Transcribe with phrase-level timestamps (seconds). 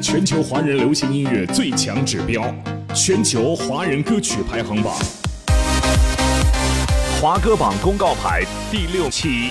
[0.00, 2.42] 全球华人流行音乐最强指标，
[2.94, 4.94] 全球华人歌曲排行榜，
[7.20, 9.48] 华歌榜公告牌第六期，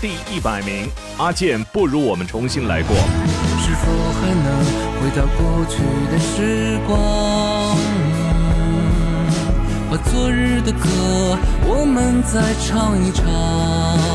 [0.00, 2.96] 第一百名，阿健不如我们重新来过。
[2.96, 3.86] 是否
[4.20, 4.64] 还能
[5.00, 7.76] 回到过去的时光？
[9.88, 14.05] 把昨日的歌，我们再唱一唱。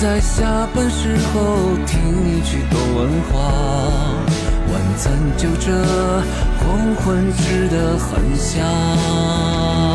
[0.00, 3.40] 在下班时候听一曲多文华，
[4.72, 5.72] 晚餐就着，
[6.60, 9.87] 黄昏吃得很香。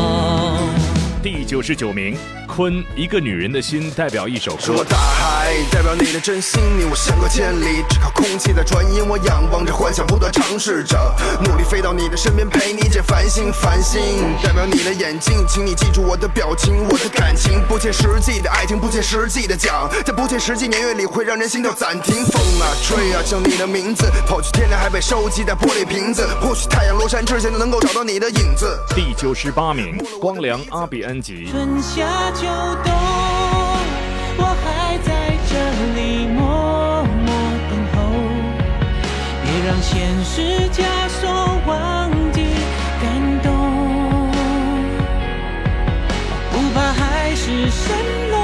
[1.24, 2.14] 第九十九名，
[2.46, 4.60] 坤，一个女人的心代表一首歌。
[4.60, 9.02] 说大海代表你的真心，你我相隔千里，只靠空气在转音。
[9.08, 10.98] 我仰望着幻想，不断尝试着，
[11.42, 13.50] 努力飞到你的身边，陪你解繁星。
[13.50, 14.02] 繁星
[14.42, 22.22] 代表你的眼睛，请你记住我的表情，我的感情，不切实际的爱情，不切实际的讲，在不切实际年月里会让人心跳暂停。
[22.26, 26.28] 风啊吹啊，叫你的名字，跑去天亮还被收集在玻璃瓶子。
[26.38, 28.78] 或许太阳落山之前就能够找到你的影子。
[28.94, 32.02] 第九十八名，光良阿比恩春夏
[32.32, 32.46] 秋
[32.82, 32.92] 冬，
[34.36, 35.08] 我还在
[35.48, 35.52] 这
[35.94, 37.28] 里默默
[37.70, 37.96] 等候。
[39.44, 39.92] 别让现
[40.24, 40.32] 实
[40.70, 41.22] 枷锁
[41.66, 42.36] 忘记
[43.00, 43.04] 感
[43.42, 43.46] 动，
[46.50, 47.82] 不怕海市蜃
[48.32, 48.36] 楼，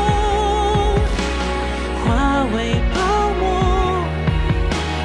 [2.05, 2.09] 化
[2.55, 2.97] 为泡
[3.41, 3.43] 沫，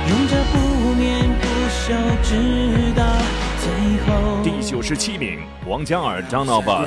[0.09, 0.53] 用这不
[0.93, 1.03] 眠
[1.41, 3.14] 不休，直到。
[4.43, 5.39] 第九十七名。
[5.67, 6.85] 王嘉尔张闹吧。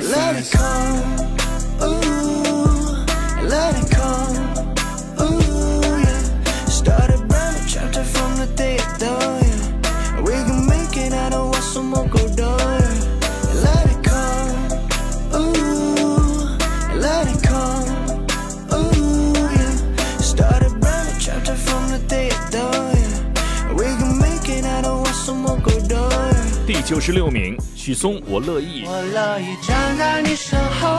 [26.79, 28.85] 第九十六名，许嵩，我乐意。
[28.85, 30.98] 我乐意站在你身后，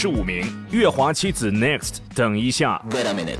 [0.00, 2.82] 十五名，月华妻子 Next，等一下。
[2.90, 3.36] Wait a minute。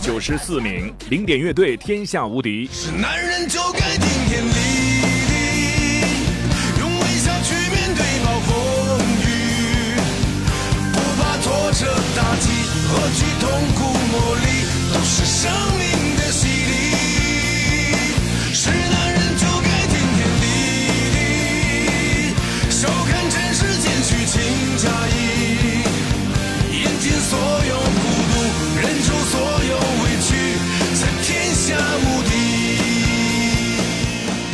[0.00, 2.68] 九十四名，零点乐队，天下无敌。
[2.72, 4.42] 是男人就该顶天
[13.40, 13.80] 痛苦
[14.10, 14.42] 磨砺，
[14.92, 16.50] 都是生命的洗礼。
[18.52, 20.44] 是男人就该顶天立
[21.14, 21.16] 地，
[22.70, 24.34] 笑看尘世间虚情
[24.76, 25.12] 假意，
[27.28, 28.00] 所有孤
[28.30, 28.32] 独，
[28.80, 29.40] 忍受所
[29.70, 29.78] 有。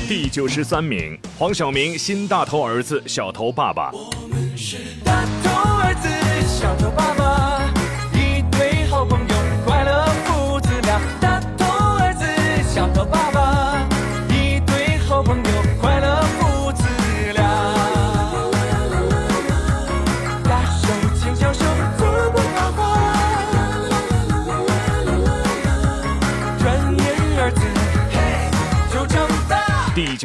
[0.07, 3.91] 第九十三名，黄晓明新大头儿子小头爸爸。
[3.93, 5.51] 我们是大头
[5.81, 6.09] 儿子
[6.47, 7.54] 小头爸爸，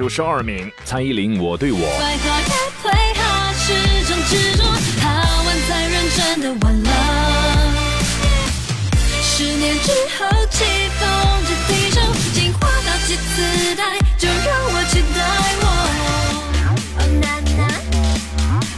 [0.10, 1.78] 十二名，蔡依林《我对我》。
[1.82, 3.22] 快快快退下
[3.54, 3.74] 是
[4.06, 4.64] 种执着，
[5.00, 5.08] 怕
[5.44, 6.90] 玩再认真的玩了。
[9.22, 10.66] 十年之后棋
[10.98, 11.08] 逢
[11.46, 12.02] 着敌手，
[12.34, 15.20] 进化到几次代，就让我期待
[15.62, 15.64] 我。
[16.98, 17.70] Oh na na,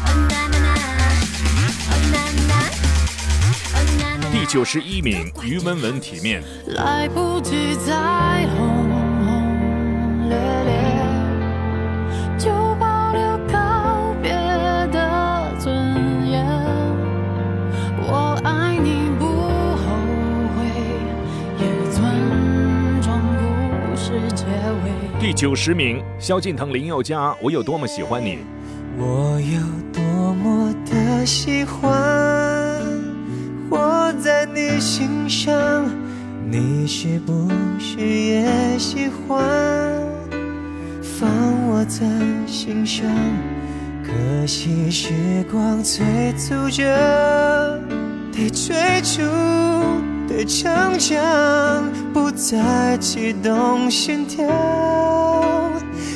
[0.06, 0.68] oh na na na,
[1.72, 2.60] oh na na,
[3.80, 4.30] oh na na.
[4.32, 6.44] 第九十一名，于文文《体面》。
[6.74, 9.01] 来不及再轰
[25.42, 28.36] 九十名，萧敬腾、林宥嘉《我有多么喜欢你》。
[28.96, 29.60] 我有
[29.92, 31.82] 多么的喜欢
[33.68, 35.90] 活在你心上，
[36.48, 37.50] 你是不
[37.80, 39.44] 是也喜欢
[41.02, 41.28] 放
[41.70, 42.06] 我在
[42.46, 43.10] 心上？
[44.06, 45.10] 可惜时
[45.52, 46.06] 光催
[46.38, 47.82] 促着，
[48.32, 49.24] 得追逐
[50.28, 51.20] 的逞强，
[52.14, 54.46] 不再启动心跳，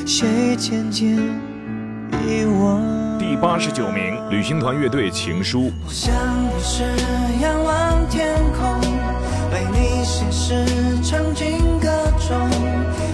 [0.06, 1.16] 谁渐渐
[2.24, 3.18] 遗忘？
[3.18, 5.62] 第八十九名，旅行团乐队《情书》。
[5.84, 6.14] 我想
[6.44, 6.84] 你是
[7.42, 8.80] 仰望天空，
[9.50, 10.64] 为你写诗
[11.02, 11.88] 唱进歌
[12.20, 12.38] 中，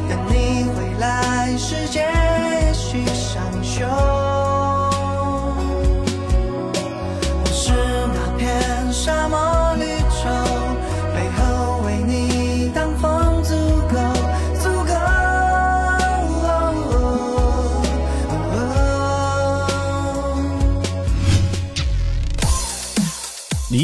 [0.06, 4.11] 等你回来，世界也许上修。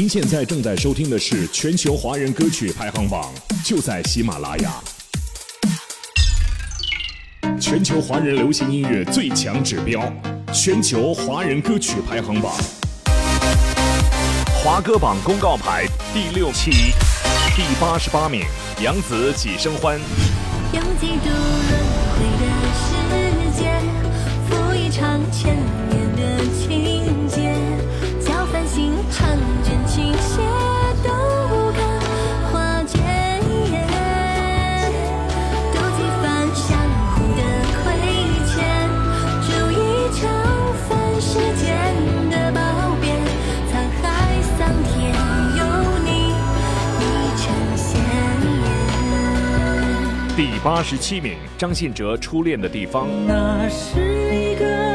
[0.09, 3.31] 现在正在收听的是全球华人歌曲排行榜，
[3.63, 4.73] 就在喜马拉雅。
[7.61, 10.01] 全球华人流行音乐最强指标，
[10.51, 12.51] 全球华人歌曲排行榜。
[14.63, 16.71] 华歌榜公告牌第六期，
[17.55, 18.41] 第八十八名，
[18.81, 19.99] 杨紫《几生欢》。
[20.73, 21.88] 用几度
[50.79, 53.05] 二十七名，张信哲《初恋的地方》。
[53.27, 53.99] 那是
[54.33, 54.88] 一个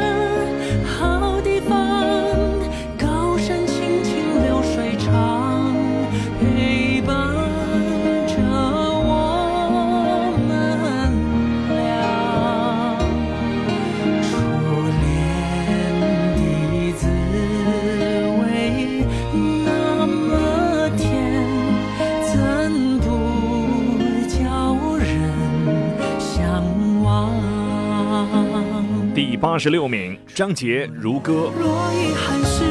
[29.55, 31.33] 第八十六名，张杰《如歌》。
[31.57, 32.65] 若遗憾是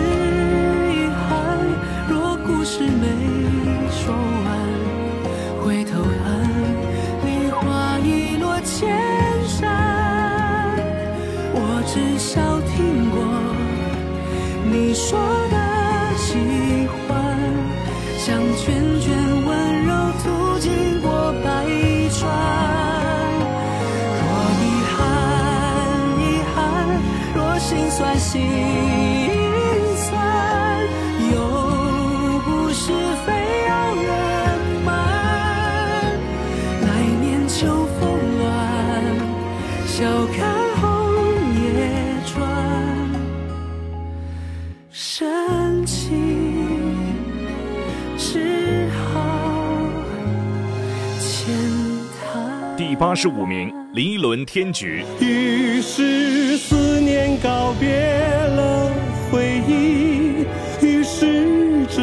[53.13, 55.05] 八十五名，林依轮《天局》。
[55.23, 58.91] 于是思念告别了
[59.29, 60.43] 回忆，
[60.83, 62.01] 于是这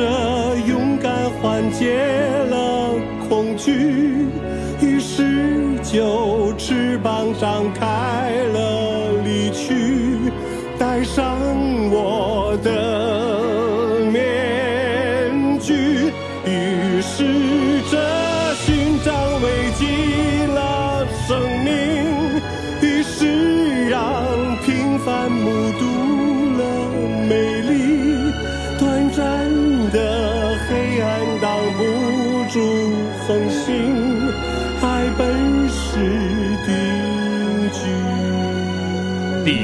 [0.69, 1.99] 勇敢缓解
[2.49, 2.95] 了
[3.29, 4.29] 恐惧，
[4.81, 8.31] 于是就翅膀张开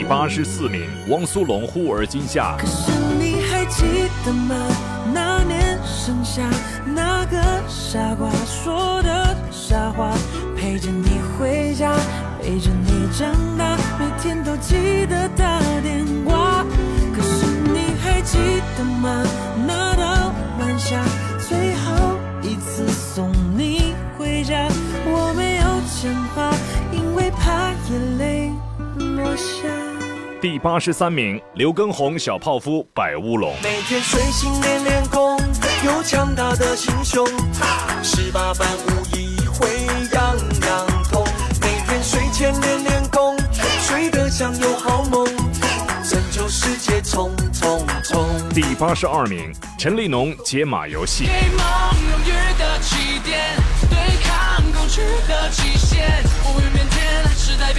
[0.09, 2.57] 八十四名，汪苏泷《忽而今夏》。
[2.61, 3.85] 可是你还记
[4.25, 4.55] 得吗？
[5.13, 6.49] 那年盛夏，
[6.85, 7.37] 那个
[7.69, 10.15] 傻瓜说的傻话，
[10.57, 11.93] 陪着你回家，
[12.41, 16.65] 陪着你长大，每天都记得打电话。
[17.13, 18.39] 可是你还记
[18.79, 19.25] 得吗？
[19.67, 19.96] 那
[30.67, 33.55] 八十三名，刘畊宏《小泡芙》百乌龙。
[33.63, 35.39] 每天睡醒练练功，
[35.85, 37.25] 有强大的心胸，
[38.03, 39.69] 十八般武艺会
[40.13, 41.25] 样样通。
[41.61, 43.37] 每天睡前练练功，
[43.81, 45.25] 睡得香有好梦，
[46.03, 48.27] 拯救世界冲冲冲。
[48.53, 51.27] 第八十二名，陈立农《解码游戏》。
[51.29, 51.65] 给梦
[52.11, 53.55] 永远的起点，
[53.89, 56.27] 对抗恐惧的极限。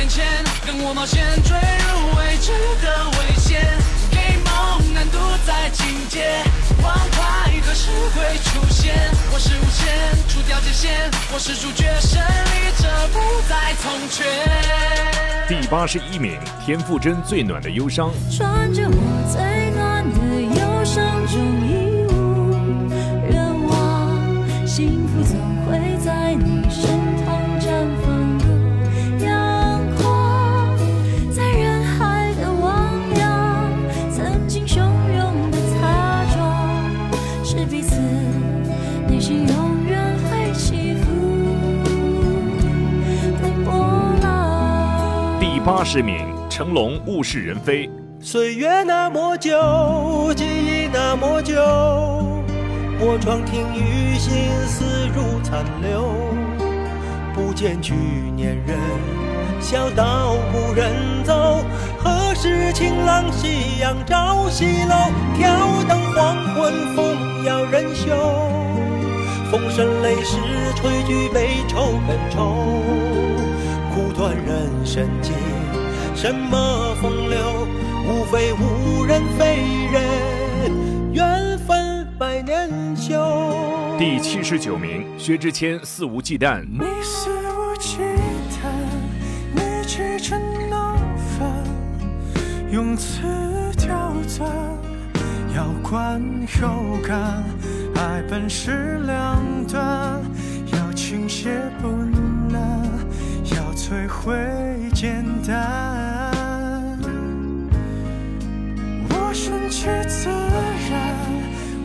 [0.07, 0.25] 前，
[0.65, 3.61] 跟我冒险，坠入未知的危险。
[4.09, 6.43] 给梦难度在境界，
[6.81, 8.95] 王牌何时会出现？
[9.31, 9.87] 我是无限，
[10.27, 14.23] 除掉界限，我是主角，胜利者不再从缺。
[15.47, 18.09] 第八十一名，田馥甄《最暖的忧伤》。
[18.37, 19.66] 穿着我最
[45.67, 47.87] 八十名，成龙《物是人非》。
[48.21, 51.55] 岁月那么久，记忆那么久，
[53.01, 56.07] 我窗听雨，心思如残留。
[57.33, 57.93] 不见去
[58.33, 58.77] 年人，
[59.59, 61.65] 小道无人走。
[61.99, 64.95] 何时晴朗夕阳照西楼？
[65.35, 65.49] 挑
[65.83, 68.15] 灯黄昏，风摇人袖。
[69.51, 70.37] 风声雷势，
[70.77, 72.55] 吹举悲愁更愁。
[73.93, 75.33] 苦短人生境，
[76.17, 77.67] 什么风流？
[78.09, 83.13] 无非无人非人，缘分百年修。
[83.99, 86.61] 第七十九名，薛之谦《肆无忌惮》。
[86.67, 87.99] 你肆无忌
[88.49, 88.65] 惮，
[89.53, 90.95] 你气成那
[91.37, 91.47] 份，
[92.71, 93.21] 用词
[93.77, 94.49] 刁钻，
[95.55, 96.19] 要观
[96.59, 97.43] 后感，
[97.95, 100.19] 爱本是两端，
[100.73, 102.36] 要倾斜不难，要
[103.87, 104.35] 摧毁
[104.93, 106.29] 简单。
[109.09, 110.27] 我顺其自
[110.89, 111.15] 然，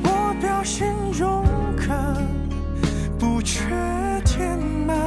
[0.02, 1.44] 我表现勇
[1.76, 2.16] 敢，
[3.21, 3.62] 不缺
[4.25, 4.99] 填满，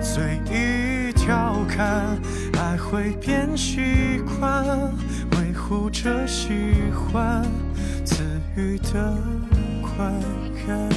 [0.00, 2.16] 随意调侃，
[2.60, 4.64] 爱会变习惯，
[5.32, 6.50] 维护着喜
[6.94, 7.44] 欢，
[8.04, 8.22] 赐
[8.56, 9.18] 予的
[9.82, 10.04] 快
[10.64, 10.88] 感。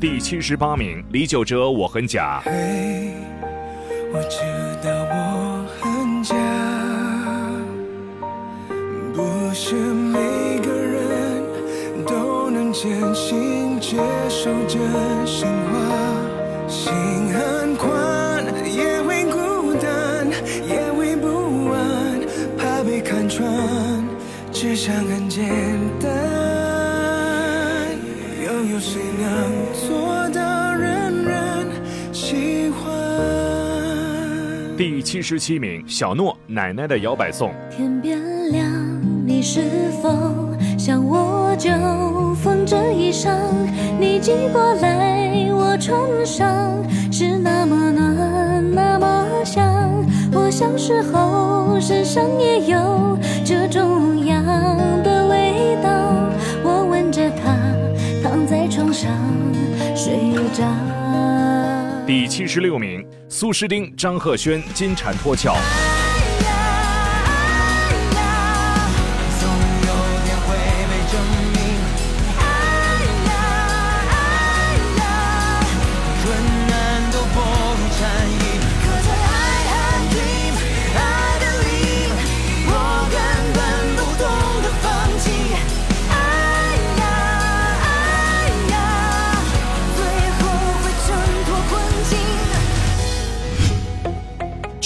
[0.00, 2.40] 第七十八名，李玖哲《我很假》。
[2.50, 3.14] 嘿，
[4.10, 4.40] 我知
[4.82, 6.34] 道我很假，
[9.14, 11.42] 不是每个人
[12.06, 13.98] 都能真心接
[14.30, 14.80] 受真
[15.26, 15.78] 心话。
[16.66, 16.92] 心
[17.34, 20.26] 很宽，也会孤单，
[20.66, 22.20] 也会不安，
[22.56, 23.46] 怕被看穿，
[24.52, 25.44] 只想很简
[26.00, 26.08] 单。
[28.42, 30.27] 又有谁能做
[34.78, 37.50] 第七十七名，小诺《奶奶的摇摆颂》。
[37.68, 38.16] 天边
[38.52, 38.64] 亮，
[39.26, 40.08] 你是否
[40.78, 41.68] 想我就
[42.34, 43.36] 缝着衣裳？
[43.98, 46.72] 你寄过来我穿上，
[47.10, 50.06] 是那么暖，那么香。
[50.32, 54.44] 我小时候身上也有这种样
[55.02, 55.90] 的味道。
[56.62, 57.58] 我闻着它，
[58.22, 59.10] 躺在床上
[59.96, 60.62] 睡着。
[62.06, 63.04] 第七十六名，
[63.38, 65.52] 苏诗丁、张赫宣《金蝉脱壳》。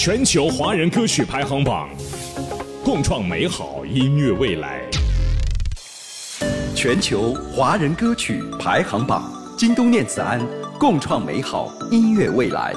[0.05, 1.87] 全球华人歌曲排行榜，
[2.83, 4.81] 共创美好音乐未来。
[6.75, 10.45] 全球华人歌曲排行榜，京东念慈庵
[10.77, 12.73] 共创美好音乐未来。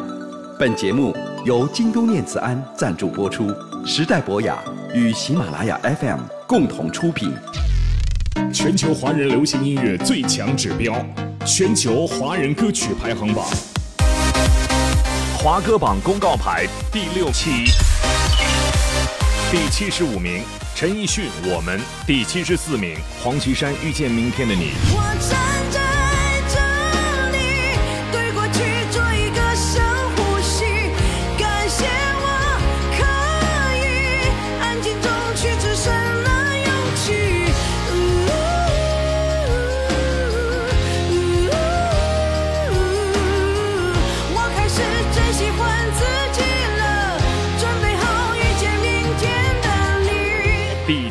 [0.56, 1.12] 本节目
[1.44, 3.52] 由京东念慈庵赞助播出，
[3.84, 4.62] 时代博雅
[4.94, 7.34] 与喜马拉雅 FM 共同出品。
[8.54, 10.94] 全球华人流行音乐最强指标，
[11.44, 13.44] 全球华人歌曲排行榜，
[15.38, 17.66] 华歌榜公告牌第六期，
[19.50, 20.42] 第七十五名
[20.74, 24.72] 陈奕迅《我们》，第七十四名黄绮珊《遇见明天的你》。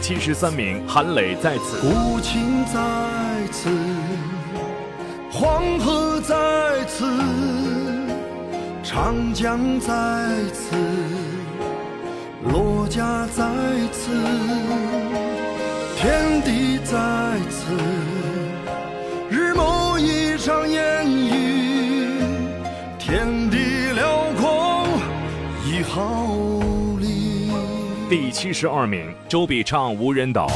[0.08, 1.82] 七十三名韩磊在此。
[1.82, 2.80] 古琴在
[3.52, 3.72] 此，
[5.32, 6.36] 黄河在
[6.86, 7.04] 此，
[8.84, 9.90] 长江在
[10.54, 10.76] 此，
[12.44, 13.44] 罗家在
[13.92, 14.12] 此，
[15.98, 17.74] 天地在此，
[19.28, 22.22] 日暮一场烟雨，
[23.00, 24.86] 天地辽阔
[25.66, 26.65] 一毫。
[28.18, 30.48] 第七十二名周笔畅《无人岛》。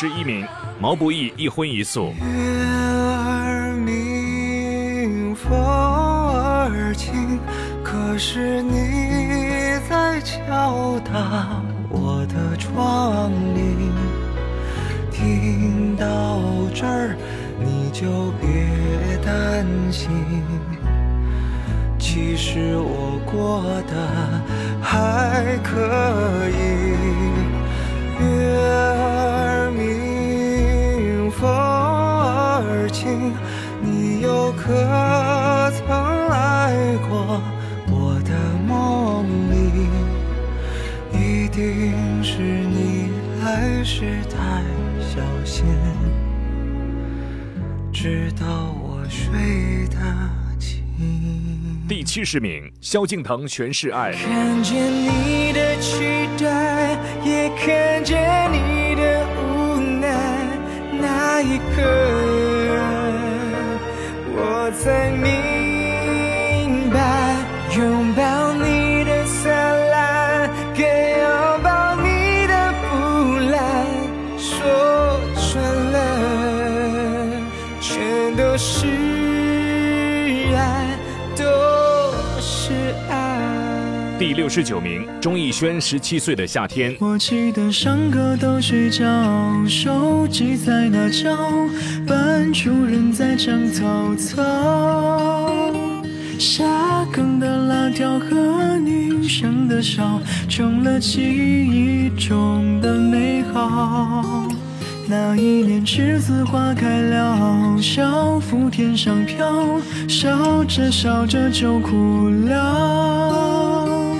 [0.00, 0.46] 十一名
[0.80, 2.14] 毛不易《一荤一素》。
[2.24, 7.38] 月儿明，风儿轻，
[7.84, 13.92] 可是你在敲打我的窗棂。
[15.12, 16.40] 听到
[16.74, 17.14] 这儿，
[17.62, 18.48] 你就别
[19.22, 20.08] 担心，
[21.98, 23.94] 其实我过得
[24.80, 26.96] 还可以。
[28.18, 28.56] 月
[34.70, 34.76] 可
[35.72, 35.88] 曾
[36.28, 37.42] 来过
[37.88, 38.30] 我的
[38.68, 39.56] 梦里？
[41.12, 43.10] 一定是你
[43.42, 44.62] 来时太
[45.00, 45.64] 小心，
[47.92, 48.46] 直到
[48.80, 49.96] 我睡得
[50.60, 50.84] 轻。
[51.88, 54.12] 第七十名萧敬腾《全是爱》。
[54.16, 55.59] 看见你的
[64.82, 67.36] 才明白，
[67.76, 69.52] 拥抱你的灿
[69.90, 70.82] 烂，跟
[71.20, 72.88] 拥抱你的腐
[73.50, 73.60] 烂，
[74.38, 75.62] 说穿
[75.92, 75.96] 了，
[77.78, 78.86] 全都是
[80.56, 80.96] 爱，
[81.36, 81.44] 都
[82.40, 82.72] 是
[83.10, 83.38] 爱。
[84.18, 86.92] 第六十九名钟逸轩《十七岁的夏天》。
[87.00, 89.04] 我记得上课都睡觉，
[89.68, 91.36] 手机在那叫，
[92.52, 94.42] 主人在讲曹操。
[96.38, 96.64] 下
[97.12, 104.48] 课的辣条和女生的笑，成了记忆中的美好。
[105.06, 114.16] 那一年栀子花开了，小腹天上飘，笑着笑着就哭了。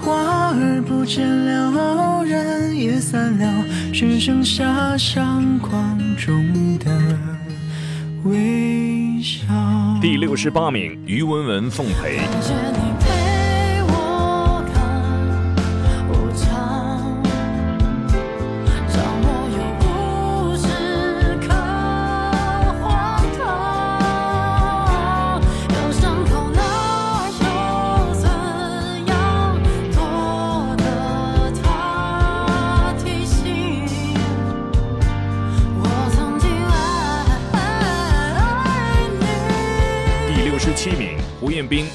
[0.00, 7.31] 花儿不见了，人也散了，只剩下相框中的
[8.24, 9.44] 微笑。
[10.00, 12.18] 第六十八名于文文《奉陪》。
[12.20, 12.91] 感谢你陪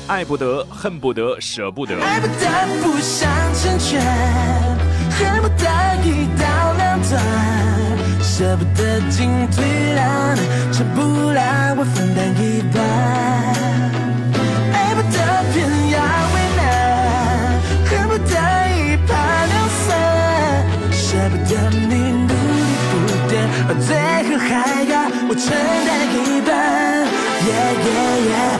[0.07, 1.93] 爱不得，恨不得，舍不得。
[2.01, 2.33] 爱不得，
[2.81, 4.01] 不想成全。
[5.11, 5.65] 恨不得
[6.01, 6.45] 一刀
[6.77, 7.21] 两断。
[8.23, 9.65] 舍不得，进退
[9.95, 10.37] 两难。
[10.71, 12.81] 撑不来，我分担一半。
[14.71, 15.17] 爱不得，
[15.51, 15.55] 偏
[15.91, 15.99] 要
[16.33, 16.59] 为难。
[17.89, 18.31] 恨不得
[18.71, 19.11] 一拍
[19.51, 19.85] 两散。
[20.93, 21.93] 舍不得，你
[22.23, 22.95] 努力不
[23.27, 23.35] 断。
[23.67, 23.91] 到最
[24.23, 24.47] 后还
[24.83, 24.93] 要
[25.27, 25.45] 我承
[25.85, 26.49] 担一半。
[27.47, 28.56] Yeah，yeah，yeah。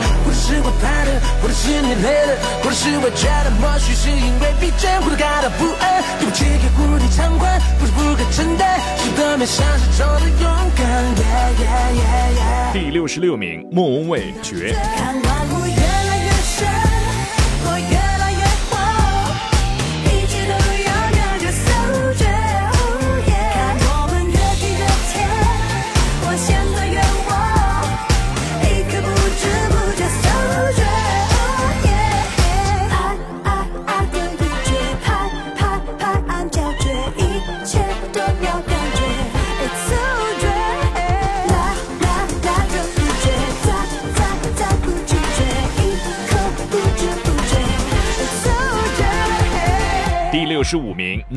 [0.48, 6.02] 是我怕的，或者是你累了，或者是我觉得默许是因为疲倦，或者感到不安。
[6.20, 10.88] 对不起，给无力偿还，不是不敢承担，是多面相是中的勇敢。
[11.20, 12.72] Yeah yeah yeah yeah。
[12.72, 14.74] 第六十六名，莫文蔚《绝》。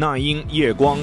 [0.01, 0.99] 那英《夜光》。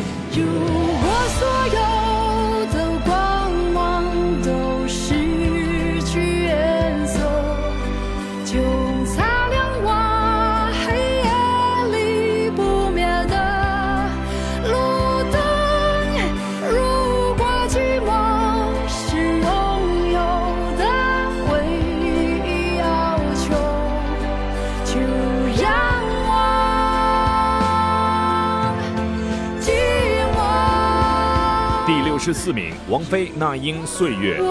[32.28, 34.42] 十四名，王菲《那英岁月》。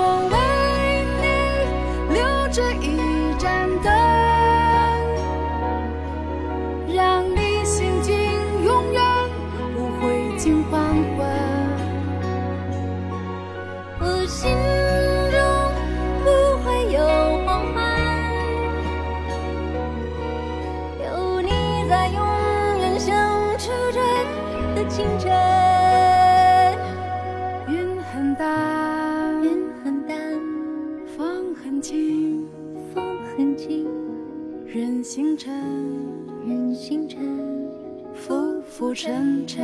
[38.97, 39.63] 浮浮沉沉。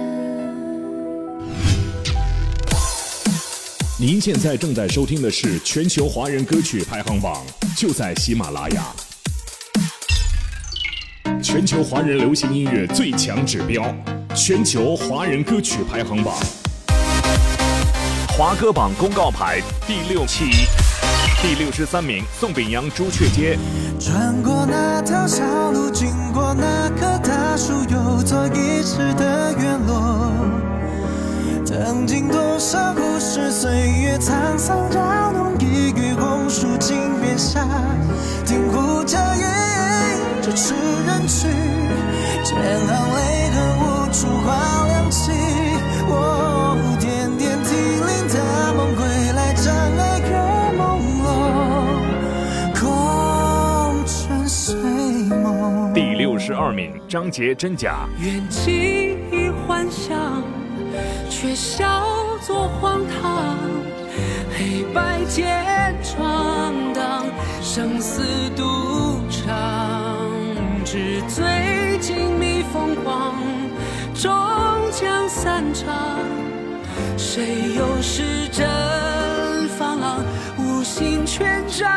[3.99, 7.43] 您现在正在收听的是全球华人歌曲排行榜，
[7.77, 8.85] 就在喜马拉雅。
[11.43, 13.83] 全球华人流行音乐最强指标，
[14.35, 16.35] 全球华人歌曲排行榜。
[18.29, 20.45] 华歌榜公告牌第六期，
[21.43, 23.57] 第六十三名，宋秉洋《朱雀街》。
[24.05, 30.33] 穿过那条小路，经过那棵大树，有座遗失的院落。
[31.65, 34.99] 曾经多少故事，岁月沧桑搅
[35.33, 37.65] 动，一缕红树井边下，
[38.45, 39.47] 听胡笳吟，
[40.43, 40.75] 这痴
[41.07, 41.47] 人去，
[42.43, 45.31] 千行泪痕无处话亮起。
[46.09, 46.72] 我
[56.45, 58.09] 十二名，张杰《真假》。
[58.21, 60.43] 愿记忆幻想，
[61.31, 62.03] 却笑
[62.45, 63.57] 作荒唐。
[64.51, 67.25] 黑白间闯荡，
[67.61, 68.25] 生死
[68.57, 70.19] 赌场，
[70.85, 73.37] 纸醉金迷疯狂，
[74.13, 74.29] 终
[74.91, 75.95] 将散场。
[77.17, 78.67] 谁又是真
[79.79, 80.25] 放浪，
[80.59, 81.89] 无心权杖？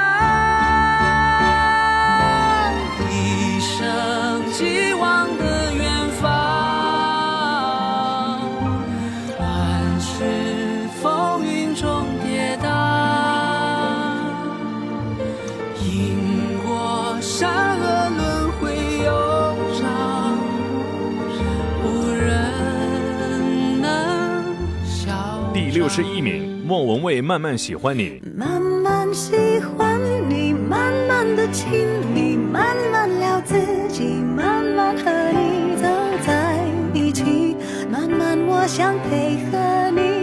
[25.96, 28.10] 是一名，莫文蔚《慢慢喜欢你》。
[28.38, 29.32] 慢慢喜
[29.62, 29.98] 欢
[30.30, 33.56] 你，慢慢的亲密，慢慢聊自
[33.88, 35.88] 己，慢慢和你走
[36.28, 36.60] 在
[36.94, 37.56] 一起，
[37.90, 40.15] 慢慢我想配合你，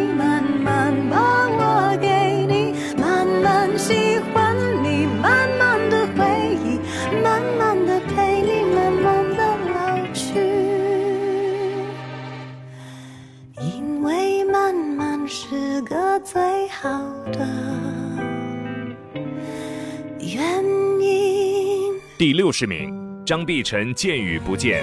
[22.22, 22.88] 第六十名，
[23.26, 24.80] 张碧晨《见与不见》。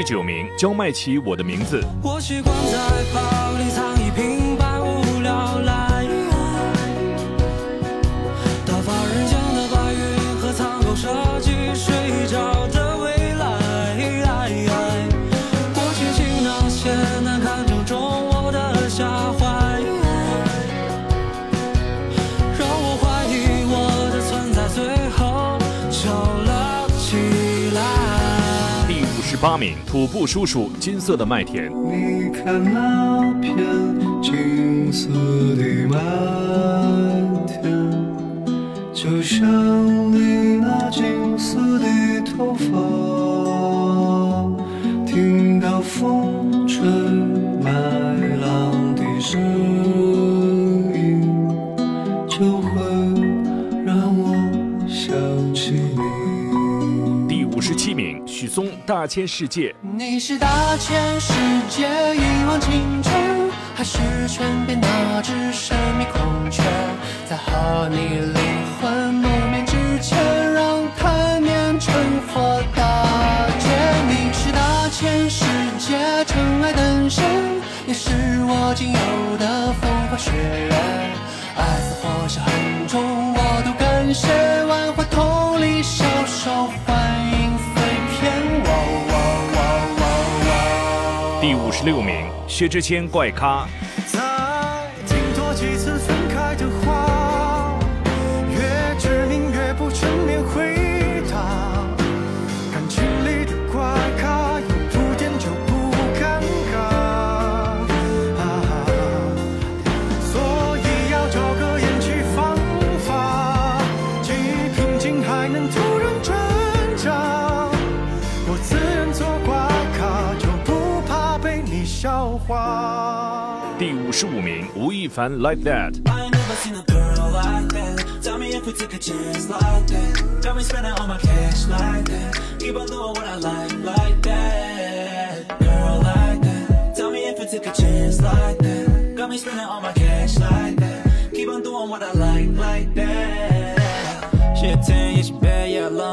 [0.00, 1.82] 十九名，焦麦琪《我的名字》。
[2.02, 3.39] 我习惯在
[30.00, 31.70] 八名，土布叔叔《金色的麦田》。
[31.74, 33.56] 你看那片
[34.22, 35.08] 金色
[35.56, 35.98] 的麦
[37.46, 37.62] 田，
[38.94, 39.46] 就像
[57.82, 59.70] 七名，许嵩《大千世界》。
[59.96, 61.32] 你是大千世
[61.70, 66.62] 界一往情深，还是全变那只神秘孔雀？
[67.26, 68.42] 在和你灵
[68.78, 71.94] 魂蒙面之前，让贪念成
[72.28, 73.66] 火大劫。
[74.10, 75.46] 你是大千世
[75.78, 77.24] 界尘埃等身，
[77.86, 78.10] 也是
[78.42, 80.74] 我仅有的风花雪月。
[81.56, 84.28] 爱似火烧很重，我都感谢
[84.66, 87.29] 万花筒里小手幻
[91.82, 93.66] 六名，薛之谦《怪咖》。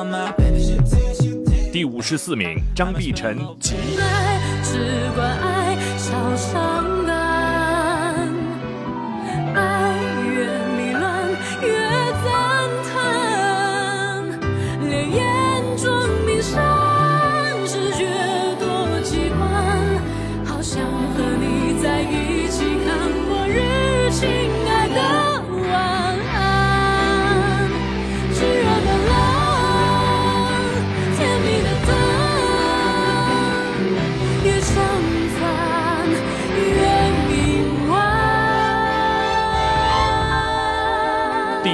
[0.05, 0.63] My baby.
[0.63, 1.71] She a 10, she a 10.
[1.71, 3.37] 第五十四名，张碧晨
[4.63, 6.96] 《》。只管爱，少伤
[24.19, 24.25] 第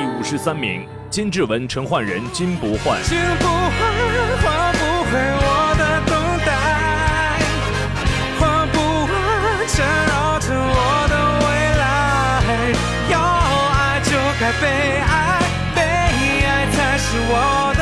[0.05, 3.01] 五十三名，金志文、陈奂仁《金不换》。
[3.07, 3.92] 金不换，换。
[14.43, 14.67] 该被
[14.99, 15.39] 爱，
[15.73, 17.72] 被爱才是我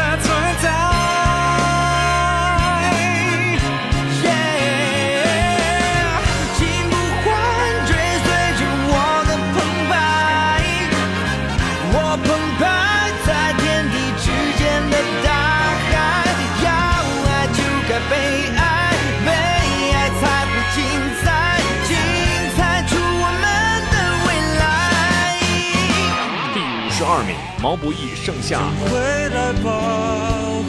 [27.61, 28.57] 毛不易《盛夏》。
[28.89, 28.97] 回
[29.29, 29.69] 来吧，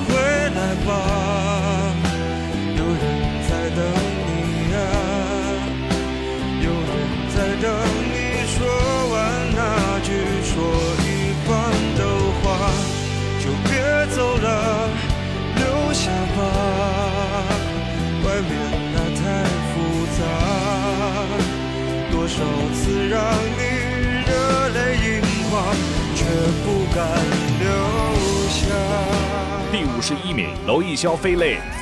[0.07, 0.13] 回
[0.51, 0.91] 来吧，
[2.77, 3.03] 有人
[3.49, 3.81] 在等
[4.29, 4.31] 你
[4.73, 4.77] 呀、
[6.61, 6.91] 有人
[7.35, 7.65] 在等
[8.13, 8.15] 你
[8.47, 8.55] 说
[9.09, 9.15] 完
[9.57, 9.59] 那
[10.05, 10.07] 句
[10.45, 10.53] 说
[11.01, 11.09] 一
[11.49, 11.51] 半
[11.97, 12.01] 的
[12.43, 12.45] 话，
[13.41, 13.73] 就别
[14.15, 14.47] 走了，
[15.57, 15.63] 留
[15.95, 16.05] 下
[16.37, 16.39] 吧，
[18.27, 18.53] 外面
[18.93, 19.23] 那太
[19.73, 19.73] 复
[20.19, 20.21] 杂，
[22.11, 22.37] 多少
[22.75, 23.17] 次让
[23.57, 23.62] 你，
[26.65, 27.01] 不敢
[27.61, 27.67] 留
[28.49, 28.61] 下。
[29.71, 31.57] 第五十一名，娄艺潇《飞泪》。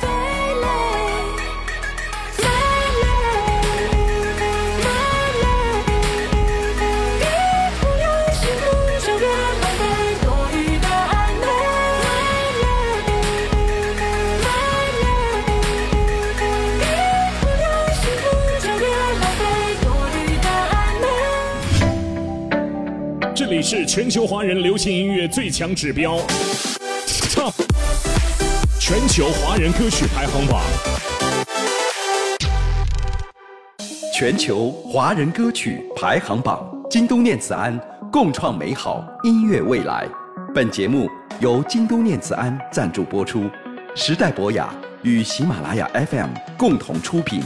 [23.73, 26.17] 是全球华人流行音乐最强指标，
[27.33, 27.53] Top
[28.77, 30.61] 全球华人歌曲排行榜。
[34.13, 37.79] 全球华人歌曲排行榜，京东念慈庵
[38.11, 40.05] 共创美好音乐未来。
[40.53, 43.49] 本节目由京东念慈庵赞助播出，
[43.95, 44.69] 时代博雅
[45.01, 47.41] 与喜马拉雅 FM 共同出品。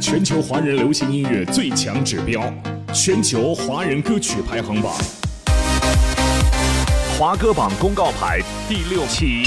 [0.00, 2.52] 全球华人流行音乐最强指标，
[2.98, 4.94] 全球华人歌曲排行榜，
[7.18, 9.42] 华歌榜公告牌第六期，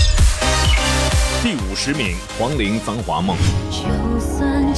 [1.42, 3.36] 第五十名，黄龄《繁华梦》。
[3.72, 4.72] 就算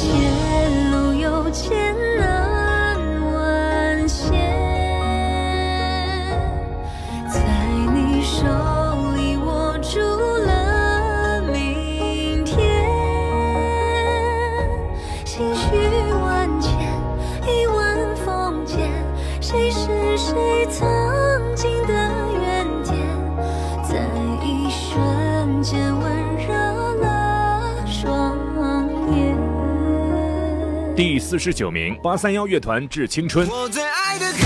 [31.02, 33.48] 第四十九名，八三幺乐团《致青春》。
[33.52, 34.38] 我最爱的歌，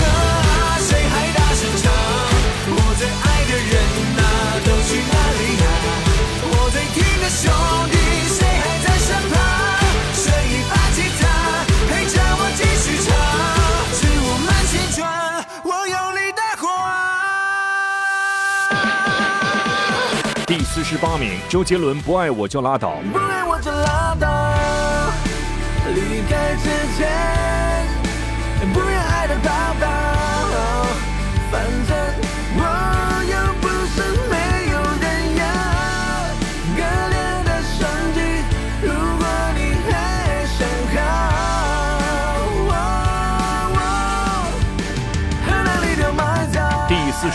[0.80, 1.92] 谁还大声唱？
[2.72, 3.76] 我最爱的人
[4.16, 4.22] 呐、
[4.64, 5.64] 都去哪里呀、
[6.48, 7.52] 我最听的兄
[7.92, 7.94] 弟，
[8.32, 9.36] 谁还在身旁？
[10.14, 10.32] 谁
[10.70, 11.28] 把吉他
[11.90, 13.12] 陪着我继续唱？
[13.92, 15.04] 是我们青春，
[15.62, 16.64] 我用力的活。
[20.46, 22.94] 第四十八名，周杰伦《不爱我就拉倒》。
[23.12, 23.70] 不爱我就，
[25.94, 27.35] 离开之前，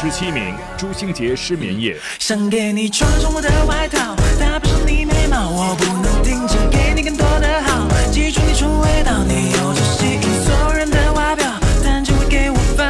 [0.02, 1.94] 十七名，朱星杰《失眠夜》。
[2.18, 7.88] 想给你穿上我的外套，搭配上你眉毛，我不能停止给你更多的好。
[8.12, 11.46] 记住你纯味道，你有着吸引所有人的外表，
[11.84, 12.84] 但只会给我放。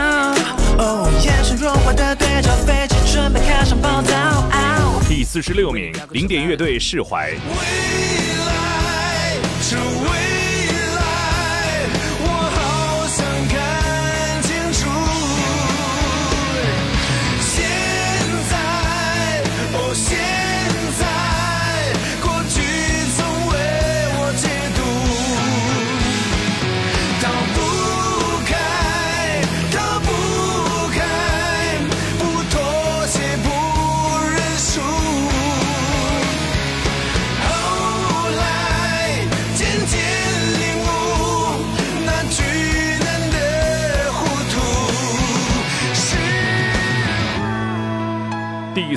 [0.77, 4.13] 哦，眼神融化的对照，飞机准备开上报道。
[4.53, 7.31] 哦第四十六名，零点乐队《释怀》。
[7.33, 7.37] 未
[8.47, 9.35] 来，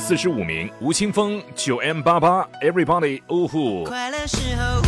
[0.06, 3.84] 四十五名，吴青峰《九 M 八八》，Everybody，呜呼。
[3.84, 4.83] 快乐时候，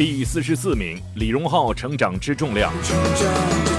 [0.00, 2.72] 第四十四名，李荣浩《成长之重量》。
[2.88, 3.69] 成长，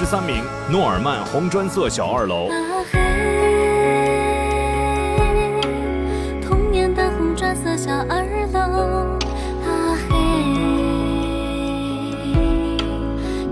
[0.00, 2.48] 十三名，诺尔曼《红砖色小二楼》。
[2.50, 2.56] 啊
[2.90, 2.98] 嘿，
[6.40, 9.18] 童年的红砖色小二楼，
[9.62, 9.68] 啊
[10.08, 10.16] 嘿，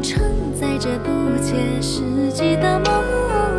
[0.03, 0.25] 承
[0.59, 3.58] 载着不切实际的梦，嘿，梦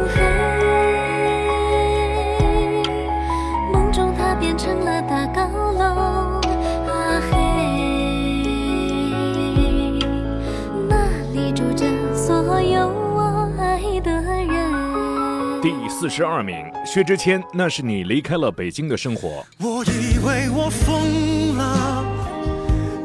[15.99, 19.45] 四十二名，薛之谦《那是你离开了北京的生活》。
[19.67, 22.05] 我以为我疯了，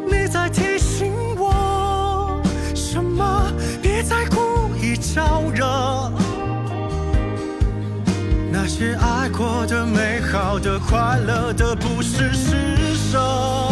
[0.07, 2.40] 你在提醒我
[2.72, 3.51] 什么？
[3.82, 5.66] 别再故意招惹。
[8.53, 13.64] 那些爱过的、美好的、快乐的，不是施舍。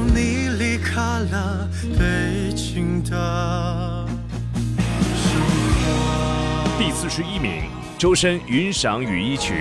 [0.00, 1.68] 你离开了
[1.98, 4.06] 北京的。
[6.78, 7.64] 第四十一名，
[7.98, 9.54] 周深《云裳羽衣曲》。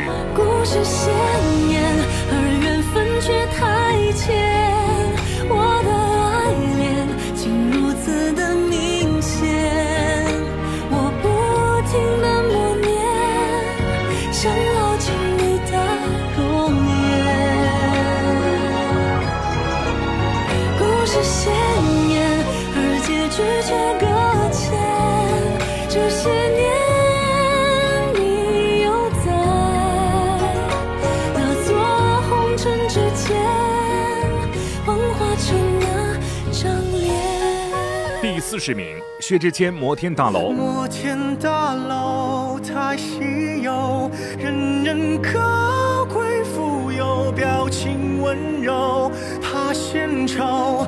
[38.61, 40.51] 十名，薛之谦《摩天大楼》。
[40.53, 44.07] 摩天大楼太稀有，
[44.37, 50.80] 人人高贵富有，表情温柔，怕献丑，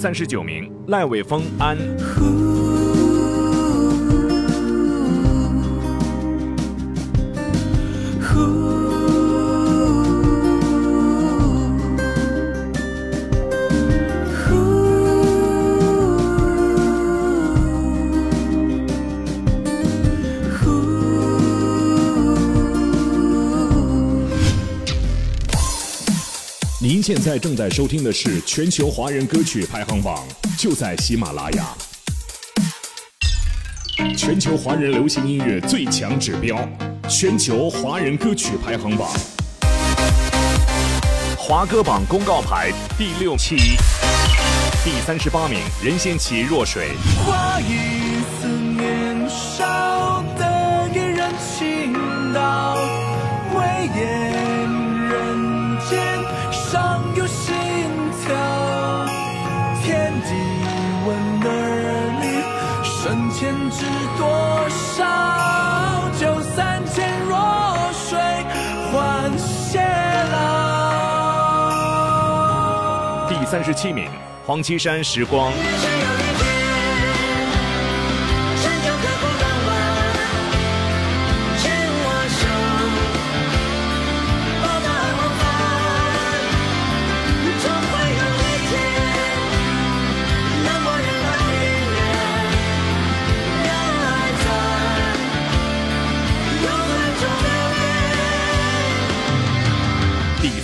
[0.00, 1.76] 三十九名，赖伟峰《安》。
[27.00, 30.22] 您现在正在收听的是全球华人歌曲排行榜，
[30.58, 31.74] 就在喜马拉雅。
[34.14, 36.58] 全球华人流行音乐最强指标，
[37.08, 39.08] 全球华人歌曲排行榜。
[41.38, 43.56] 华歌榜公告牌第六期，
[44.84, 46.90] 第三十八名，任贤齐《若水》。
[47.24, 47.58] 花
[63.40, 63.86] 生前知
[64.18, 65.02] 多少？
[66.20, 67.38] 就三千弱
[67.94, 68.18] 水
[68.92, 69.80] 换偕
[70.30, 70.36] 老。
[73.30, 74.10] 第三十七名，
[74.44, 75.50] 黄绮珊《时光》。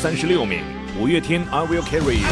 [0.07, 0.63] 三十六名，
[1.01, 2.29] 五月天《I Will Carry You》。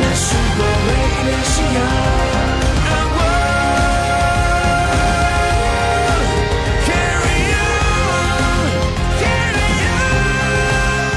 [0.00, 1.78] 那是我唯一的信仰。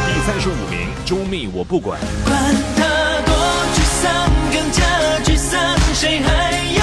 [0.09, 1.97] 第三十五名，周密《我不管》。
[2.27, 2.37] 管
[2.75, 2.83] 他
[3.25, 3.33] 多
[3.73, 4.83] 沮丧，更加
[5.23, 5.55] 沮丧，
[5.93, 6.81] 谁还有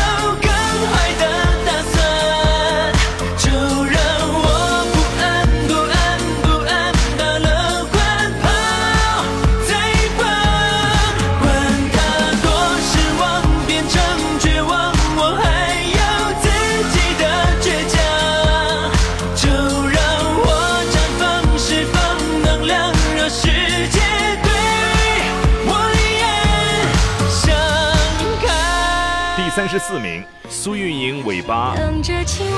[29.54, 31.74] 三十四名，苏运莹《尾巴》。
[31.78, 32.52] 等着亲吻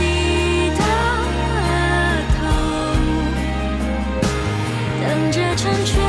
[0.00, 0.76] 你的
[2.38, 2.40] 头，
[5.02, 6.00] 等着成全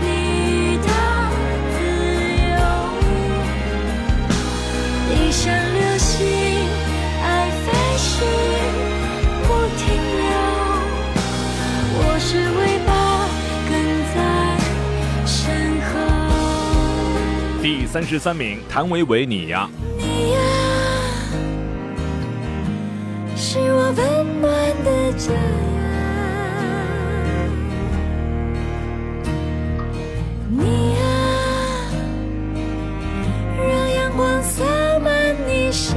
[0.00, 0.88] 你的
[1.70, 1.78] 自
[2.50, 2.58] 由。
[5.08, 6.26] 你像流星，
[7.22, 8.26] 爱飞行
[17.62, 19.70] 第三十三名，谭维维《你呀》。
[19.96, 20.40] 你呀，
[23.36, 24.50] 是我温暖
[24.82, 25.38] 的家呀。
[30.50, 31.00] 你呀，
[33.56, 34.64] 让阳光洒
[34.98, 35.96] 满你身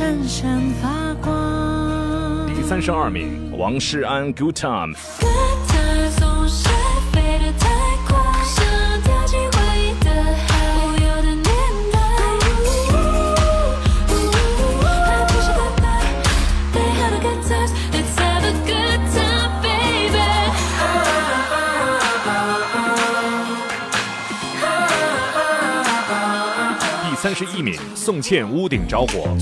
[0.00, 2.46] 闪闪发光。
[2.46, 4.94] 第三十二名，王诗安《Good Time》。
[27.32, 29.36] 三十一名，宋茜《屋顶着火》。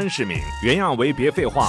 [0.00, 1.66] 三十名，原样为《别废话》。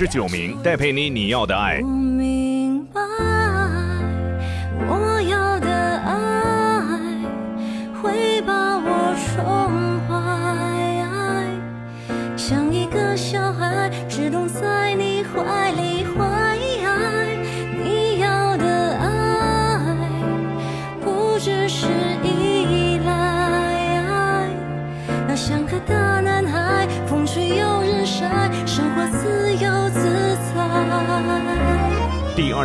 [0.00, 1.82] 十九名，戴佩妮《你要的爱》。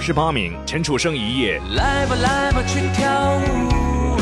[0.05, 1.59] 十八名，陈楚生《一夜》。
[1.75, 4.15] 来吧来吧去跳舞，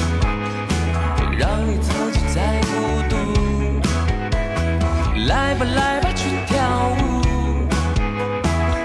[1.18, 2.72] 别让你自己再孤
[3.10, 3.18] 独。
[5.28, 7.22] 来吧来吧去跳舞，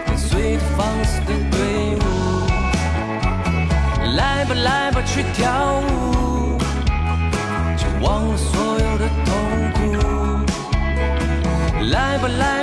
[0.08, 1.60] 跟随着放肆的队
[2.00, 2.02] 伍。
[4.16, 6.58] 来吧来吧去跳舞，
[7.76, 9.78] 就忘了所有的痛苦。
[11.92, 12.57] 来吧来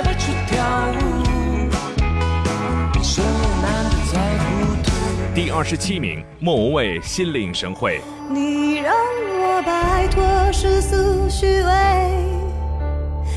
[5.56, 7.98] 二十七名，莫文蔚《心领神会》。
[8.30, 11.72] 你让我摆脱世俗虚伪，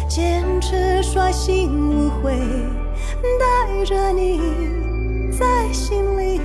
[0.09, 2.37] 坚持率性无悔，
[3.39, 4.37] 带着你
[5.31, 6.41] 在心里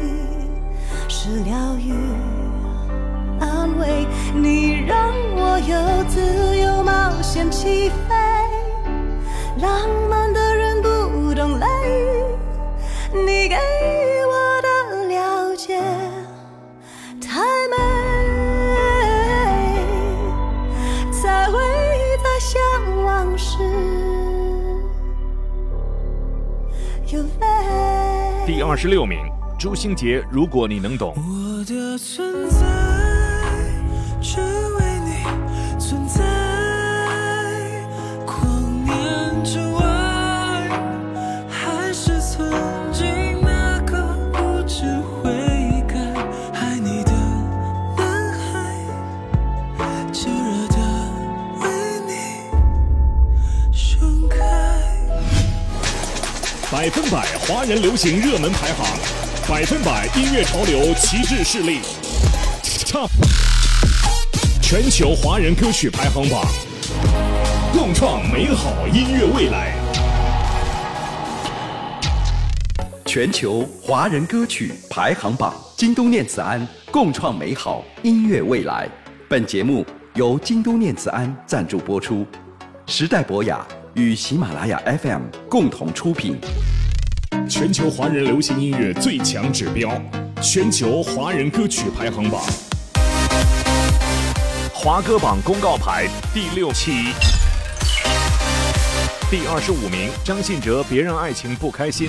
[1.08, 1.92] 是疗愈、
[3.40, 4.06] 安慰。
[4.32, 8.14] 你让我有自由冒险起飞，
[9.60, 11.66] 浪漫的人不懂雷
[13.12, 13.56] 雨，你给
[28.74, 29.20] 二十六名，
[29.56, 31.14] 朱星杰《如果你能懂》。
[31.16, 32.93] 我的存在
[57.46, 58.86] 华人流行热门排行，
[59.46, 61.80] 百分百音乐潮流旗帜势力
[62.86, 63.10] ，Top
[64.62, 66.42] 全球华人歌曲排行榜，
[67.70, 69.74] 共创美好音乐未来。
[73.04, 78.88] 全球华人歌曲排行榜，京东念慈庵共创美好音乐未来。
[79.28, 79.84] 本节目
[80.14, 82.26] 由京东念慈庵赞助播出，
[82.86, 86.38] 时代博雅与喜马拉雅 FM 共同出品。
[87.48, 89.90] 全球华人流行音乐最强指标，
[90.40, 92.42] 全球华人歌曲排行榜，
[94.72, 97.12] 华歌榜公告牌第六期，
[99.30, 102.08] 第二十五名，张信哲《别让爱情不开心》。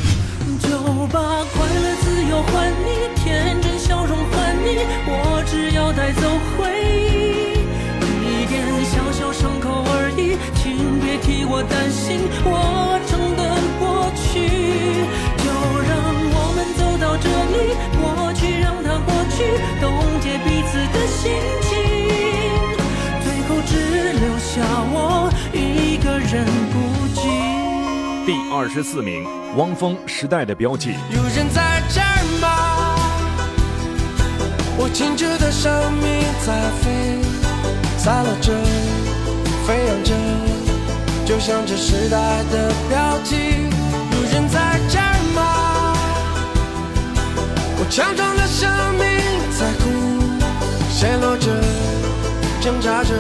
[0.62, 0.70] 就
[1.08, 6.22] 把快乐、自由还你，天真笑容还你，我只要带走
[6.58, 7.66] 回忆，
[8.24, 12.50] 一点小小伤口而已，请别替我担心，我
[13.08, 13.15] 承担过去，就让我
[17.26, 19.36] 这里过去让它过去
[19.82, 19.84] 冻
[20.22, 21.72] 结彼此的心情
[23.24, 23.74] 最后只
[24.14, 24.62] 留下
[24.94, 24.96] 我
[25.52, 26.76] 一个人孤
[27.16, 27.18] 寂
[28.26, 29.26] 第二十四名
[29.58, 30.92] 汪峰时代的标记。
[31.10, 32.02] 有人在这
[32.40, 32.48] 吗？
[34.78, 36.06] 我青止的生命
[36.46, 36.86] 在飞
[37.98, 38.54] 散落着
[39.66, 40.14] 飞扬着
[41.26, 43.36] 就像这时代的标记。
[44.12, 45.00] 有人在这
[47.90, 49.08] 强壮的生命
[49.58, 49.90] 在哭，
[50.92, 51.50] 陷落着，
[52.62, 53.14] 挣扎着，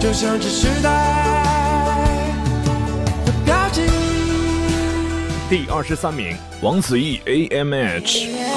[0.00, 0.90] 就像这时代
[3.24, 3.82] 的标记。
[5.48, 8.51] 第二十三名，王子异 AMH。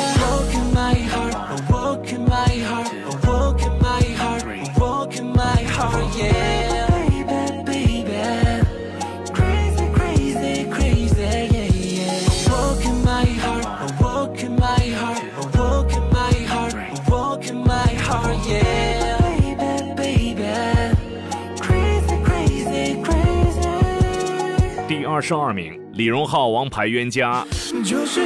[25.28, 27.44] 十二名，李荣浩《王牌冤家》。
[27.84, 28.22] 就是，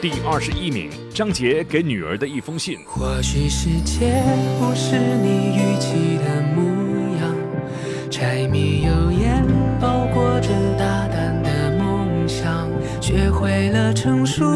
[0.00, 2.78] 第二十一名，张杰给女儿的一封信。
[2.86, 4.22] 或许世界
[4.60, 6.62] 不是你预期的模
[7.18, 7.34] 样，
[8.08, 9.44] 柴米油盐
[9.80, 10.48] 包裹着
[10.78, 14.47] 大胆的梦想，学会了成熟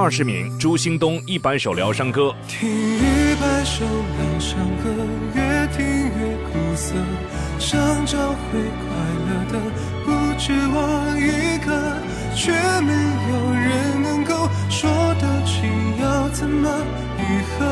[0.00, 2.34] 二十名，朱兴东一百首疗伤歌。
[2.48, 4.88] 听一百首疗伤歌，
[5.34, 6.94] 越听越苦涩，
[7.58, 8.88] 想找回快
[9.28, 9.60] 乐的，
[10.06, 10.80] 不止我
[11.20, 11.68] 一个，
[12.34, 12.94] 却没
[13.28, 14.90] 有人能够说
[15.20, 15.68] 得清
[16.00, 16.66] 要怎么
[17.18, 17.66] 愈合。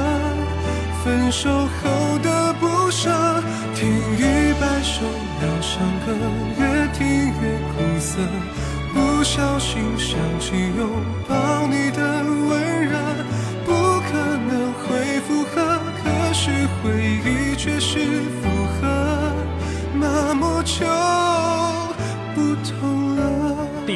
[1.02, 3.08] 分手后的不舍，
[3.74, 5.00] 听一百首
[5.40, 6.12] 疗伤歌，
[6.60, 7.08] 越听
[7.40, 8.18] 越苦涩。
[8.92, 10.52] 不小心想起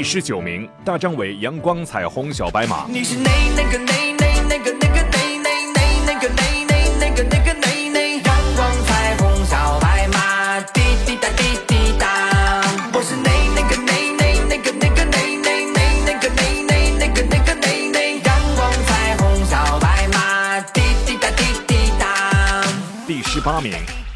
[0.02, 2.86] 第十九名，大张伟《阳光彩虹小白马》。
[2.88, 12.60] 你是那那个那那那个那个那那那那个那那那个那个那那阳光彩虹小白马，滴滴答滴滴答。
[12.92, 22.64] 我是那那个那那那个那个那那那那个那那那个那个那那阳光彩虹小白马，滴滴答滴滴答。
[23.06, 23.74] 第十八名，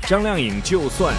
[0.09, 1.14] 张靓颖《就算》。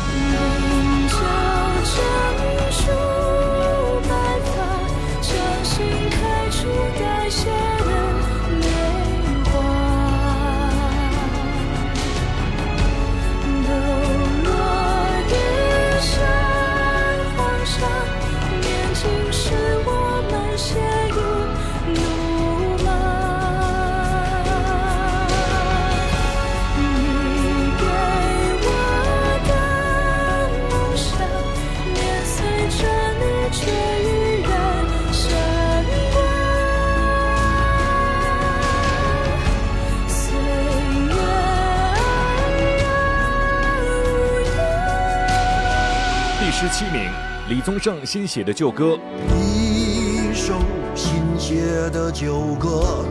[46.77, 47.09] 七名，
[47.49, 48.99] 李宗盛新写的旧歌。
[49.35, 50.53] 一首
[50.93, 53.03] 新写的旧歌，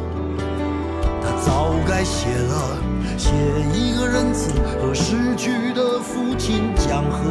[1.21, 2.79] 他早该写了，
[3.19, 3.33] 写
[3.75, 7.29] 一个仁慈和逝去的父亲讲和。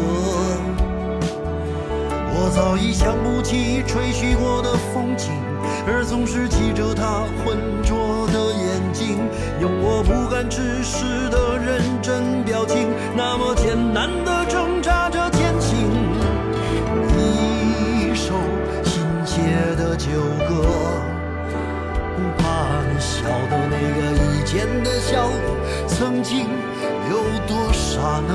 [2.37, 5.31] 我早已想不起吹嘘过的风景，
[5.87, 9.19] 而总是记着他浑浊的眼睛，
[9.61, 14.04] 用我不敢直视的认真表情，那么艰难
[24.55, 25.29] 前的笑，
[25.85, 26.45] 曾经
[27.11, 28.33] 有多傻呢？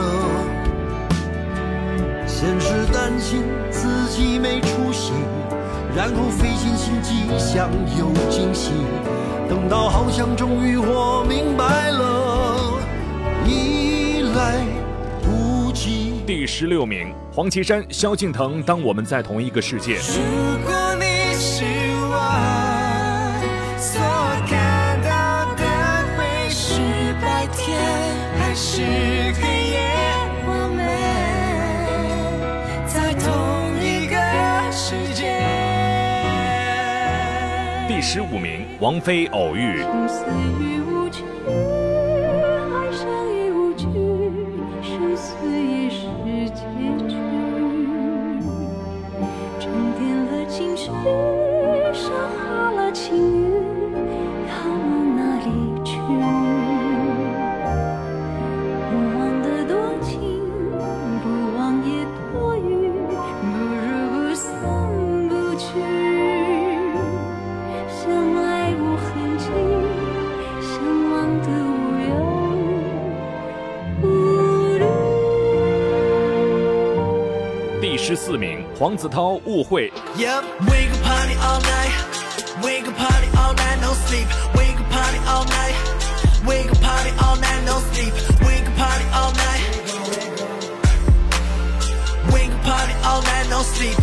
[2.27, 5.15] 先是担心自己没出息，
[5.97, 8.73] 然后费尽心机想有惊喜，
[9.49, 12.79] 等到好像终于我明白了，
[13.47, 14.59] 已来
[15.23, 16.21] 不及。
[16.27, 19.97] 第十六名，黄绮珊、萧敬腾，《当我们在同一个世界》。
[20.19, 21.65] 如果你是
[38.13, 39.81] 十五名，王菲《偶遇》。
[92.71, 93.95] Party all night, no sleep.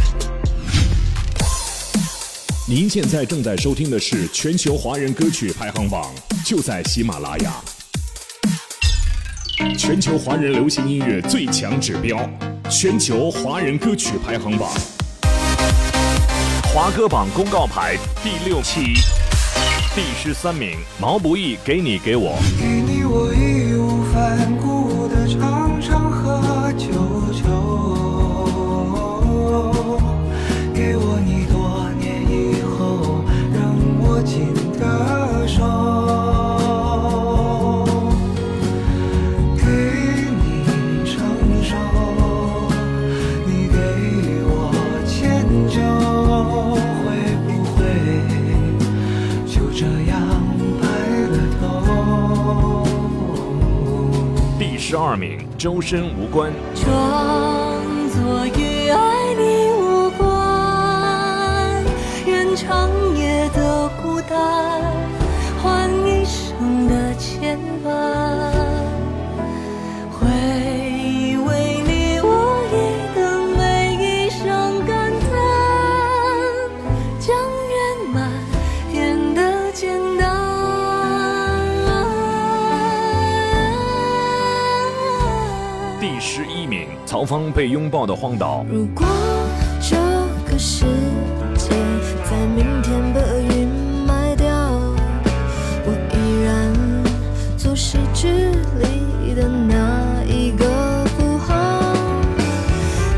[2.67, 6.13] 您现在正在收听的是全球华人歌曲排行榜，
[6.45, 7.53] 就在喜马拉雅。
[9.75, 12.17] 全球华人流行音乐最强指标，
[12.69, 14.69] 全球华人歌曲排行榜。
[16.73, 18.93] 华歌榜公告牌第六期，
[19.95, 22.31] 第十三名，毛不易《给你给我》。
[22.61, 25.66] 给你我义无反顾的唱
[55.07, 56.51] 二名，周深《无关》。
[56.83, 61.81] 装作与爱你无关，
[62.25, 64.83] 愿长夜的孤单
[87.17, 88.63] 曹芳被拥抱的荒岛。
[88.69, 89.03] 如果
[89.81, 89.95] 这
[90.45, 90.85] 个世
[91.55, 91.71] 界
[92.23, 93.19] 在明天被
[93.57, 93.67] 云
[94.05, 94.53] 埋掉，
[95.83, 96.71] 我依然
[97.57, 98.27] 做失之
[98.77, 100.63] 里的那一个
[101.05, 101.55] 符号。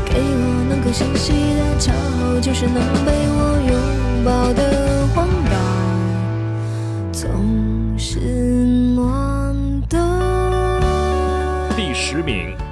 [0.06, 4.89] 给我那颗星稀的骄傲，就是能被我拥抱的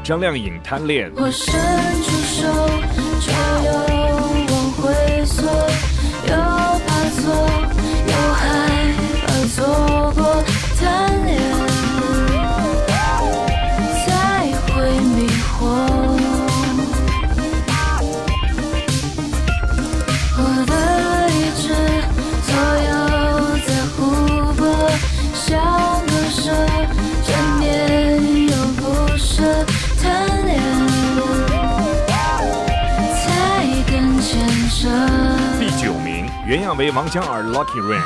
[0.08, 1.12] 张靓颖《贪恋》。
[1.20, 1.52] 我伸
[2.02, 2.87] 出手，
[36.76, 38.02] 为，王嘉尔《Lucky Rain》。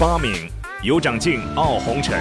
[0.00, 0.32] 八名，
[0.82, 2.18] 有长镜《傲红尘》。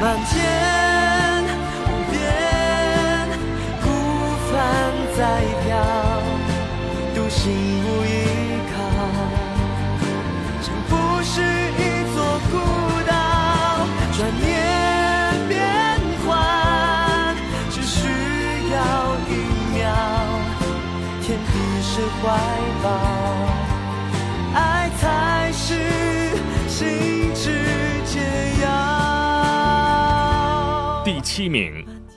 [31.39, 31.71] 七名，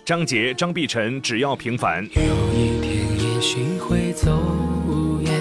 [0.04, 2.02] 张杰、张碧晨，只要平凡。
[2.06, 2.10] 有
[2.52, 4.32] 一天也许会走
[5.24, 5.32] 远，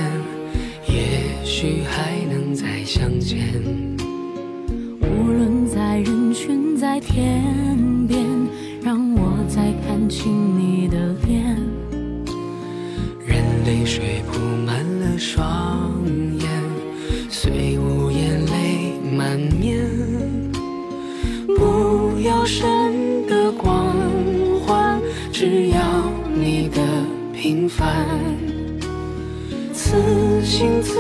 [0.87, 3.39] 也许还能再相见。
[4.99, 7.41] 无论在人群，在天
[8.07, 8.23] 边，
[8.83, 11.57] 让我再看清你的脸。
[13.25, 15.91] 任泪水铺满了双
[16.37, 16.47] 眼，
[17.31, 17.79] 虽
[27.77, 28.05] 凡。
[29.73, 29.95] 此
[30.43, 30.97] 心此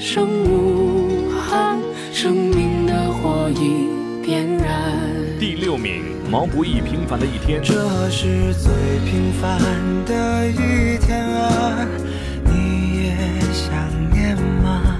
[0.00, 1.78] 生无憾，
[2.12, 3.88] 生命的火已
[4.24, 4.92] 点燃。
[5.38, 7.60] 第六名，毛不易《平凡的一天》。
[7.64, 7.74] 这
[8.10, 8.72] 是最
[9.04, 9.60] 平凡
[10.04, 11.86] 的一天啊，
[12.44, 13.16] 你也
[13.52, 13.72] 想
[14.12, 14.96] 念吗？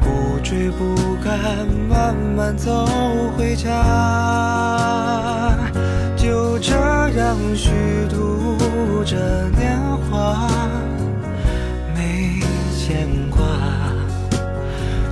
[0.00, 2.86] 不追不赶，慢慢走
[3.36, 3.68] 回家，
[5.56, 5.59] 就
[6.62, 6.74] 这
[7.18, 7.70] 样虚
[8.10, 9.80] 度着年
[10.10, 10.46] 华，
[11.96, 12.38] 没
[12.76, 13.42] 牵挂，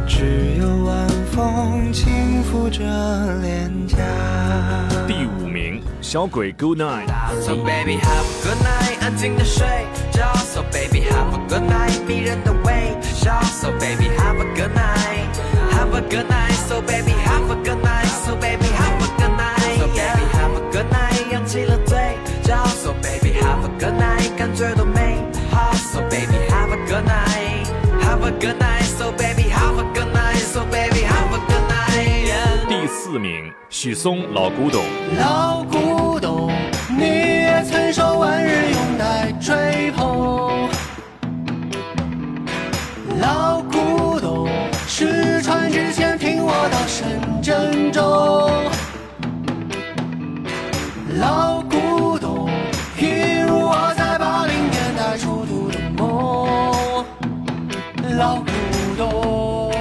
[0.06, 2.84] 只有晚风轻抚着
[3.40, 3.96] 脸颊。
[5.06, 7.08] 第五名，小鬼 Good Night。
[7.40, 9.66] So baby have a good night，安静的睡
[10.12, 10.30] 觉。
[10.44, 13.40] So baby have a good night，迷人的微笑。
[13.44, 16.52] So baby have a good night，have a good night。
[16.68, 19.78] So baby have a good night，So baby have a good night。
[19.78, 21.96] So baby have a good night，扬起了嘴
[22.42, 22.62] 角。
[22.66, 24.68] So baby have a good night，感觉
[25.50, 25.72] 好。
[25.72, 28.84] So baby have a good night，have a good night。
[28.84, 32.68] So baby have a good night，So baby have a good night。
[32.68, 34.84] 第四名，许嵩《老古董》。
[35.18, 36.52] 老古董，
[36.90, 40.68] 你也曾受万人拥戴追捧。
[43.20, 44.48] 老古董，
[44.86, 48.77] 失传之前听我到深圳中。
[51.18, 52.48] 老古董，
[52.96, 57.04] 一如我在八零年代初读的梦。
[58.16, 58.50] 老古
[58.96, 59.72] 董，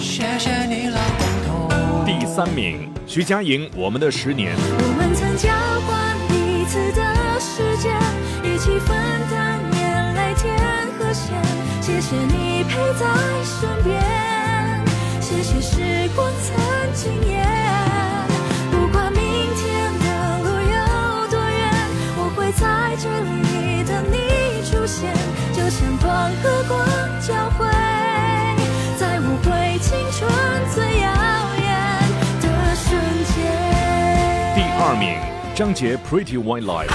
[0.00, 2.04] 谢谢你老古董。
[2.04, 4.54] 第三名，徐佳莹《我们的十年》。
[4.60, 5.50] 我们曾交
[5.88, 7.92] 换彼此的时间，
[8.44, 8.96] 一起分
[9.32, 10.56] 担眼泪甜
[10.96, 11.34] 和咸。
[11.80, 13.04] 谢谢你陪在
[13.42, 14.00] 身边，
[15.20, 16.56] 谢谢时光曾
[16.94, 17.55] 惊艳。
[35.56, 36.86] 张杰《Pretty White Lies》。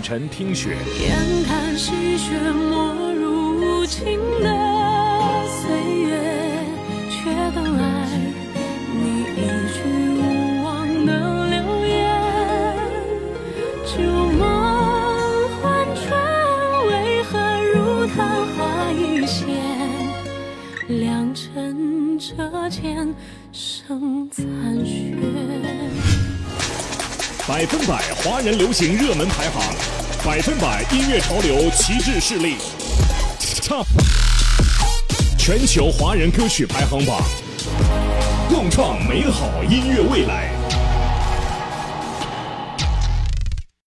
[0.00, 0.78] 碧晨《听雪》。
[1.02, 4.48] 眼看细雪没入无情的
[5.60, 5.70] 岁
[6.06, 6.18] 月，
[7.10, 7.82] 却等来
[8.94, 9.04] 你
[9.36, 9.38] 一
[9.74, 9.82] 句
[10.16, 11.10] 无望的
[11.50, 11.92] 留言。
[13.84, 14.40] 旧梦
[15.60, 16.08] 幻穿，
[16.86, 17.32] 为何
[17.74, 18.18] 如昙
[18.56, 19.44] 花一现？
[20.88, 23.14] 良辰折剑
[23.52, 24.46] 生残
[24.86, 25.14] 雪。
[27.48, 29.74] 百分百华人流行热门排行，
[30.24, 32.56] 百分百音乐潮流旗帜势力
[33.62, 33.86] ，Top
[35.38, 37.22] 全球华人歌曲排行榜，
[38.48, 40.49] 共创美好音乐未来。